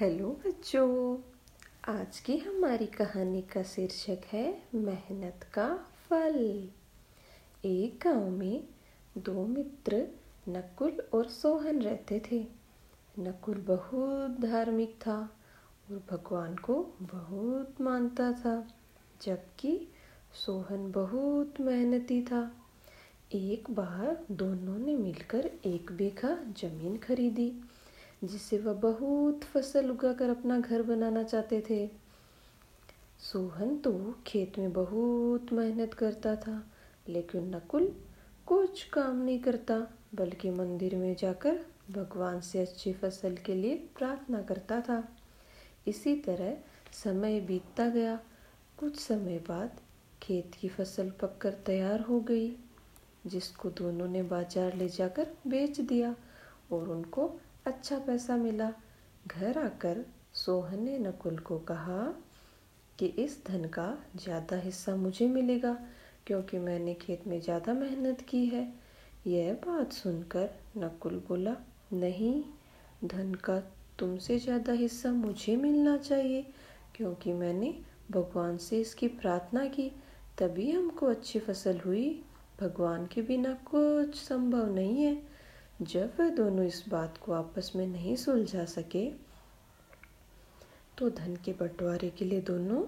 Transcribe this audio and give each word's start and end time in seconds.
Hello 0.00 0.40
बच्चों, 0.46 1.18
आज 1.88 2.20
की 2.20 2.36
हमारी 2.36 2.86
कहानी 2.86 3.42
का 3.42 3.62
शीर्षक 3.62 4.18
है 4.26 4.62
मेहनत 4.74 5.46
का 5.54 5.76
फल। 5.76 6.68
एक 7.64 8.00
गाँव 8.04 8.30
में 8.30 8.64
दो 9.18 9.46
मित्र 9.46 10.06
नकुल 10.48 11.02
और 11.14 11.28
सोहन 11.28 11.82
रहते 11.82 12.22
थे। 12.32 12.46
नकुल 13.18 13.54
बहुत 13.54 14.40
धार्मिक 14.40 14.94
था 15.06 15.38
और 15.90 16.02
भगवान 16.10 16.56
को 16.56 16.94
बहुत 17.02 17.80
मानता 17.80 18.32
था, 18.32 18.68
जबकि 19.22 19.88
सोहन 20.46 20.92
बहुत 20.92 21.60
मेहनती 21.60 22.22
था। 22.22 22.56
एक 23.32 23.70
बार 23.70 24.26
दोनों 24.30 24.78
ने 24.78 24.94
मिलकर 24.94 25.50
एक 25.64 25.92
बीघा 25.92 26.34
ज़मीन 26.34 26.96
खरीदी। 26.96 27.60
जिससे 28.22 28.58
वह 28.58 28.72
बहुत 28.72 29.44
फ़सल 29.44 29.90
उगाकर 29.90 30.30
अपना 30.30 30.58
घर 30.60 30.82
बनाना 30.82 31.22
चाहते 31.22 31.62
थे। 31.70 31.86
सोहन 33.22 33.76
तो 33.76 33.92
खेत 34.26 34.58
में 34.58 34.72
बहुत 34.72 35.52
मेहनत 35.52 35.94
करता 35.94 36.34
था, 36.36 36.62
लेकिन 37.08 37.54
नकुल 37.54 37.92
कुछ 38.46 38.82
काम 38.84 39.16
नहीं 39.16 39.38
करता, 39.38 39.78
बल्कि 40.14 40.50
मंदिर 40.50 40.96
में 40.96 41.14
जाकर 41.14 41.58
भगवान 41.90 42.40
से 42.40 42.60
अच्छी 42.60 42.92
फ़सल 42.92 43.36
के 43.36 43.54
लिए 43.54 43.74
प्रार्थना 43.98 44.42
करता 44.42 44.80
था। 44.80 45.02
इसी 45.86 46.14
तरह 46.16 46.56
समय 46.92 47.40
बीतता 47.40 47.88
गया। 47.88 48.18
कुछ 48.78 48.98
समय 49.00 49.38
बाद 49.38 49.80
खेत 50.22 50.54
की 50.60 50.68
फ़सल 50.68 51.10
पककर 51.20 51.52
तैयार 51.66 52.00
हो 52.00 52.20
गई, 52.20 52.48
जिसको 53.26 53.70
दोनों 53.70 54.08
ने 54.08 54.22
बाज़ार 54.22 54.74
ले 54.74 54.88
जाकर 54.88 55.26
बेच 55.46 55.80
दिया 55.80 56.14
और 56.72 56.88
उनको 56.88 57.28
अच्छा 57.66 57.98
पैसा 57.98 58.36
मिला। 58.36 58.70
घर 59.26 59.58
आकर 59.58 60.04
सोहन 60.34 60.82
ने 60.82 60.98
नकुल 60.98 61.38
को 61.38 61.58
कहा 61.58 62.02
कि 62.98 63.06
इस 63.06 63.38
धन 63.46 63.64
का 63.64 63.86
ज़्यादा 64.16 64.56
हिस्सा 64.56 64.94
मुझे 64.96 65.26
मिलेगा, 65.28 65.72
क्योंकि 66.26 66.58
मैंने 66.58 66.94
खेत 66.94 67.26
में 67.26 67.40
ज़्यादा 67.40 67.72
मेहनत 67.74 68.20
की 68.20 68.44
है। 68.46 68.62
यह 69.26 69.52
बात 69.66 69.92
सुनकर 69.92 70.48
नकुल 70.76 71.22
बोला, 71.28 71.56
नहीं, 71.92 72.42
धन 73.04 73.34
का 73.34 73.58
तुमसे 73.98 74.38
ज़्यादा 74.38 74.72
हिस्सा 74.72 75.12
मुझे 75.12 75.56
मिलना 75.56 75.96
चाहिए, 75.96 76.46
क्योंकि 76.94 77.32
मैंने 77.32 77.74
भगवान 78.10 78.56
से 78.58 78.80
इसकी 78.80 79.08
प्रार्थना 79.08 79.66
की। 79.66 79.90
तभी 80.38 80.70
हमको 80.70 81.06
अच्छी 81.06 81.38
फ़सल 81.38 81.80
हुई। 81.80 82.08
भगवान 82.60 83.06
के 83.06 83.22
बिना 83.22 83.52
कुछ 83.64 84.14
संभव 84.14 84.74
नहीं 84.74 85.02
है। 85.04 85.35
जब 85.82 86.12
वह 86.20 86.28
दोनों 86.30 86.64
इस 86.64 86.82
बात 86.88 87.18
को 87.18 87.32
आपस 87.32 87.70
में 87.76 87.86
नहीं 87.86 88.14
सुलझा 88.16 88.64
सके 88.64 89.04
तो 90.98 91.08
धन 91.10 91.34
के 91.36 91.52
बंटवारे 91.52 92.08
के 92.10 92.24
लिए 92.24 92.40
दोनों 92.40 92.84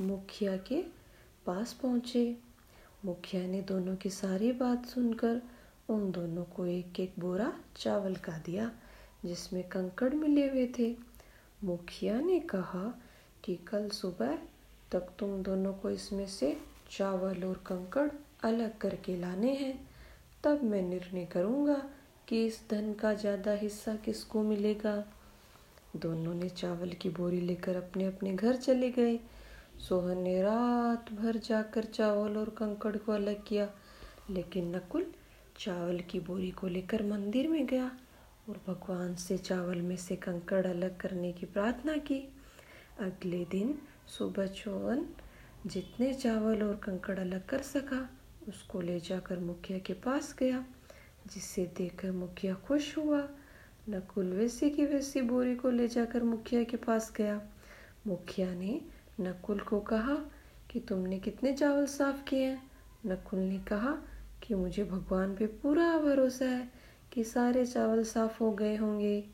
मुखिया 0.00 0.56
के 0.68 0.80
पास 1.46 1.72
पहुँचे। 1.72 2.24
मुखिया 3.04 3.46
ने 3.46 3.60
दोनों 3.62 3.94
की 3.96 4.10
सारी 4.10 4.50
बात 4.52 4.86
सुनकर 4.86 5.40
उन 5.88 6.10
दोनों 6.10 6.44
को 6.46 6.66
एक 6.66 7.00
एक 7.00 7.14
बोरा 7.18 7.52
चावल 7.76 8.14
का 8.16 8.36
दिया, 8.46 8.70
जिसमें 9.24 9.62
कंकड़ 9.68 10.12
मिले 10.14 10.48
हुए 10.48 10.66
थे। 10.78 10.94
मुखिया 11.64 12.20
ने 12.20 12.40
कहा 12.40 12.84
कि 13.44 13.56
कल 13.68 13.88
सुबह 13.92 14.36
तक 14.92 15.14
तुम 15.18 15.42
दोनों 15.42 15.72
को 15.72 15.90
इसमें 15.90 16.26
से 16.26 16.56
चावल 16.90 17.44
और 17.44 17.62
कंकड़ 17.66 18.08
अलग 18.44 18.78
करके 18.78 19.16
लाने 19.16 19.54
हैं, 19.54 19.74
तब 20.44 20.62
मैं 20.64 20.82
निर्णय 20.82 21.24
करूँगा 21.24 21.82
कि 22.28 22.44
इस 22.46 22.60
धन 22.70 22.92
का 22.92 23.12
ज़्यादा 23.14 23.52
हिस्सा 23.52 23.94
किसको 23.94 24.42
मिलेगा? 24.42 24.94
दोनों 25.96 26.34
ने 26.34 26.48
चावल 26.48 26.92
की 26.92 27.08
बोरी 27.10 27.40
लेकर 27.40 27.76
अपने 27.76 28.04
अपने 28.04 28.34
घर 28.34 28.56
चले 28.56 28.90
गए। 28.90 29.18
सोहन 29.78 30.18
ने 30.18 30.40
रात 30.42 31.12
भर 31.12 31.36
जाकर 31.38 31.84
चावल 31.84 32.36
और 32.36 32.50
कंकड़ 32.50 32.96
को 32.96 33.12
अलग 33.12 33.42
किया, 33.46 33.68
लेकिन 34.30 34.74
नकुल 34.76 35.06
चावल 35.58 36.00
की 36.10 36.20
बोरी 36.20 36.50
को 36.50 36.66
लेकर 36.68 37.02
मंदिर 37.02 37.48
में 37.48 37.66
गया 37.66 37.90
और 38.48 38.60
भगवान 38.66 39.14
से 39.14 39.38
चावल 39.38 39.80
में 39.80 39.96
से 39.96 40.16
कंकड़ 40.18 40.66
अलग 40.66 40.96
करने 40.96 41.32
की 41.32 41.46
प्रार्थना 41.46 41.96
की। 41.96 42.22
अगले 43.00 43.44
दिन 43.50 43.78
सुबह 44.08 44.46
चौवन 44.46 45.06
जितने 45.66 46.12
चावल 46.14 46.62
और 46.62 46.76
कंकड़ 46.76 47.18
अलग 47.18 47.46
कर 47.46 47.62
सका, 47.62 48.08
उसको 48.48 48.80
ले 48.80 48.98
जाकर 49.00 49.38
मुखिया 49.38 49.78
के 49.78 49.92
पास 49.94 50.34
गया। 50.38 50.64
जिसे 51.26 51.72
देखकर 51.76 52.10
मुखिया 52.12 52.54
खुश 52.54 52.98
हुआ। 52.98 53.28
नकुल 53.88 54.26
वैसे 54.26 54.70
की 54.70 54.86
वैसी 54.86 55.22
बोरी 55.22 55.54
को 55.54 55.70
ले 55.70 55.88
जाकर 55.88 56.22
मुखिया 56.22 56.64
के 56.64 56.76
पास 56.76 57.12
गया। 57.16 57.40
मुखिया 58.06 58.54
ने 58.54 58.80
नकुल 59.20 59.60
को 59.60 59.80
कहा 59.80 60.14
कि 60.70 60.80
तुमने 60.80 61.18
कितने 61.18 61.52
चावल 61.52 61.86
साफ़ 61.86 62.24
किए 62.24 62.44
हैं। 62.44 62.70
नकुल 63.06 63.38
ने 63.38 63.58
कहा 63.58 63.98
कि 64.42 64.54
मुझे 64.54 64.84
भगवान 64.84 65.34
पे 65.36 65.46
पूरा 65.46 65.98
भरोसा 65.98 66.44
है 66.44 66.72
कि 67.12 67.24
सारे 67.24 67.66
चावल 67.66 68.04
साफ़ 68.04 68.38
हो 68.40 68.52
गए 68.52 68.76
होंगे। 68.76 69.24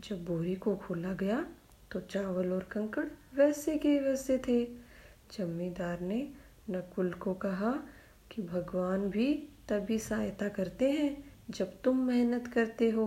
जब 0.00 0.24
बोरी 0.24 0.54
को 0.54 0.76
खोला 0.76 1.12
गया 1.12 1.46
तो 1.92 2.00
चावल 2.00 2.52
और 2.52 2.62
कंकड़ 2.62 3.06
वैसे 3.34 3.78
के 3.78 3.98
वैसे 4.00 4.38
थे। 4.38 4.64
जमींदार 5.32 6.00
ने 6.00 6.32
नकुल 6.70 7.12
को 7.12 7.34
कहा 7.34 7.72
कि 8.30 8.42
भगवान 8.42 9.10
भी 9.10 9.48
तभी 9.68 9.98
सहायता 9.98 10.48
करते 10.48 10.90
हैं 10.90 11.31
जब 11.54 11.72
तुम 11.84 11.98
मेहनत 11.98 12.46
करते 12.46 12.88
हो 12.90 13.06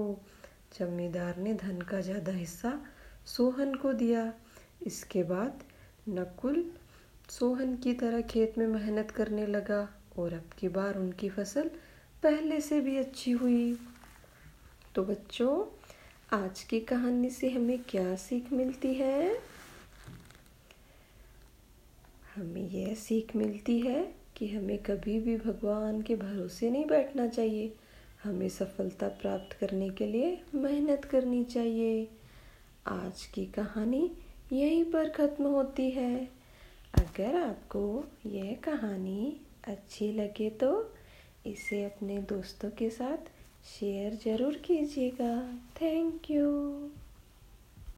जमींदार 0.79 1.37
ने 1.37 1.53
धन 1.53 1.79
का 1.81 1.99
ज़्यादा 2.01 2.31
हिस्सा 2.31 2.71
सोहन 3.25 3.73
को 3.75 3.93
दिया। 3.93 4.31
इसके 4.87 5.23
बाद 5.23 5.63
नकुल 6.09 6.63
सोहन 7.29 7.75
की 7.75 7.93
तरह 7.93 8.21
खेत 8.21 8.57
में 8.57 8.65
मेहनत 8.67 9.11
करने 9.11 9.45
लगा 9.47 9.87
और 10.17 10.33
अब 10.33 10.49
की 10.59 10.67
बार 10.69 10.97
उनकी 10.97 11.29
फ़सल 11.29 11.69
पहले 12.23 12.59
से 12.61 12.79
भी 12.81 12.97
अच्छी 12.97 13.31
हुई। 13.31 13.77
तो 14.95 15.03
बच्चों, 15.03 15.65
आज 16.33 16.63
की 16.63 16.79
कहानी 16.81 17.29
से 17.29 17.49
हमें 17.49 17.77
क्या 17.89 18.15
सीख 18.15 18.51
मिलती 18.53 18.93
है? 18.93 19.37
हमें 22.35 22.69
यह 22.69 22.93
सीख 22.95 23.35
मिलती 23.35 23.79
है 23.79 24.01
कि 24.37 24.47
हमें 24.49 24.77
कभी 24.83 25.19
भी 25.19 25.35
भगवान 25.37 26.01
के 26.01 26.15
भरोसे 26.15 26.69
नहीं 26.69 26.85
बैठना 26.85 27.27
चाहिए। 27.27 27.73
हमें 28.25 28.47
सफलता 28.49 29.07
प्राप्त 29.21 29.55
करने 29.57 29.89
के 29.89 30.05
लिए 30.07 30.37
मेहनत 30.55 31.05
करनी 31.05 31.43
चाहिए। 31.45 32.07
आज 32.87 33.25
की 33.25 33.45
कहानी 33.55 34.09
यहीं 34.53 34.83
पर 34.91 35.09
ख़त्म 35.09 35.47
होती 35.47 35.89
है। 35.91 36.15
अगर 36.93 37.35
आपको 37.37 37.83
यह 38.25 38.55
कहानी 38.63 39.35
अच्छी 39.67 40.11
लगे 40.11 40.49
तो 40.59 40.71
इसे 41.45 41.83
अपने 41.83 42.17
दोस्तों 42.29 42.69
के 42.69 42.89
साथ 42.89 43.31
शेयर 43.69 44.15
ज़रूर 44.25 44.61
कीजिएगा। 44.65 45.35
Thank 45.81 46.29
you. 46.31 46.51